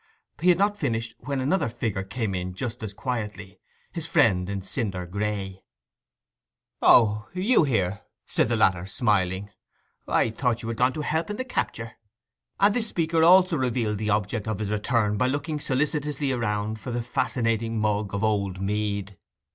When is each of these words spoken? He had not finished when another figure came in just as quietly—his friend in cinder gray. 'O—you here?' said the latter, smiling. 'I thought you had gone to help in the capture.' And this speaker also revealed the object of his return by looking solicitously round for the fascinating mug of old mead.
He 0.41 0.49
had 0.49 0.57
not 0.57 0.79
finished 0.79 1.13
when 1.19 1.39
another 1.39 1.69
figure 1.69 2.01
came 2.01 2.33
in 2.33 2.55
just 2.55 2.81
as 2.81 2.91
quietly—his 2.91 4.07
friend 4.07 4.49
in 4.49 4.63
cinder 4.63 5.05
gray. 5.05 5.63
'O—you 6.81 7.65
here?' 7.65 8.01
said 8.25 8.47
the 8.49 8.55
latter, 8.55 8.87
smiling. 8.87 9.51
'I 10.07 10.31
thought 10.31 10.63
you 10.63 10.69
had 10.69 10.79
gone 10.79 10.93
to 10.93 11.01
help 11.01 11.29
in 11.29 11.35
the 11.35 11.45
capture.' 11.45 11.97
And 12.59 12.73
this 12.73 12.87
speaker 12.87 13.23
also 13.23 13.57
revealed 13.57 13.99
the 13.99 14.09
object 14.09 14.47
of 14.47 14.57
his 14.57 14.71
return 14.71 15.17
by 15.17 15.27
looking 15.27 15.59
solicitously 15.59 16.33
round 16.33 16.79
for 16.79 16.89
the 16.89 17.03
fascinating 17.03 17.79
mug 17.79 18.11
of 18.15 18.23
old 18.23 18.59
mead. 18.59 19.19